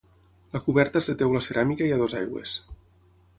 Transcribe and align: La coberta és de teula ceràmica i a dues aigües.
La 0.55 0.61
coberta 0.67 1.01
és 1.05 1.09
de 1.11 1.15
teula 1.19 1.41
ceràmica 1.49 1.87
i 1.89 1.93
a 1.97 2.01
dues 2.03 2.17
aigües. 2.23 2.57